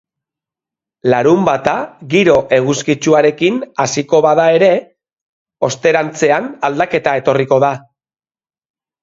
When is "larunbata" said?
1.13-1.75